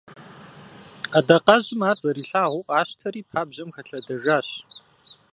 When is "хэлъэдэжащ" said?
3.75-4.49